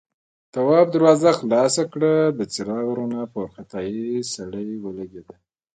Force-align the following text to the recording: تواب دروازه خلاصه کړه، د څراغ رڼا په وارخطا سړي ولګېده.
تواب 0.53 0.87
دروازه 0.95 1.31
خلاصه 1.39 1.83
کړه، 1.91 2.13
د 2.37 2.39
څراغ 2.53 2.87
رڼا 2.97 3.23
په 3.31 3.35
وارخطا 3.41 3.79
سړي 4.33 4.67
ولګېده. 4.83 5.35